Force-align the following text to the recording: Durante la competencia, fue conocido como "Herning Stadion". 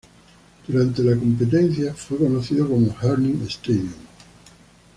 Durante 0.67 1.03
la 1.03 1.15
competencia, 1.15 1.93
fue 1.93 2.17
conocido 2.17 2.67
como 2.67 2.87
"Herning 3.03 3.43
Stadion". 3.47 3.93